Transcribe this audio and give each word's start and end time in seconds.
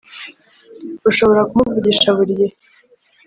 Ushobora 1.09 1.47
kumuvugisha 1.49 2.09
buri 2.17 2.33
gihe 2.39 2.55